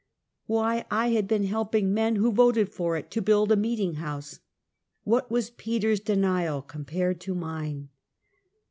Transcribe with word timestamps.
why 0.47 0.83
I 0.89 1.09
had 1.09 1.27
been 1.27 1.43
helping 1.43 1.93
men 1.93 2.15
who 2.15 2.31
voted 2.31 2.69
for 2.73 2.97
it 2.97 3.11
to 3.11 3.21
build 3.21 3.51
a 3.51 3.55
meeting 3.55 3.97
house! 3.97 4.39
What 5.03 5.29
was 5.29 5.51
Peter's 5.51 5.99
denial 5.99 6.63
com 6.63 6.85
pared 6.85 7.21
to 7.21 7.35
mine? 7.35 7.89